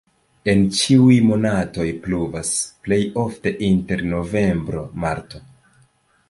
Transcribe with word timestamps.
En 0.51 0.61
ĉiuj 0.77 1.17
monatoj 1.31 1.85
pluvas, 2.05 2.53
plej 2.87 2.99
ofte 3.25 3.53
inter 3.69 4.03
novembro-marto. 4.15 5.45